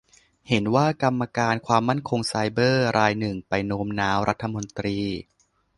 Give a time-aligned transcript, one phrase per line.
[0.49, 4.99] เห็นว่ากรรมการความมั่นคงไซเบอร์รายหนึ่งไปโน้มน้าวรัฐมนตรี